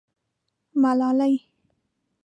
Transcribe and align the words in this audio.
_ملالۍ. 0.81 1.33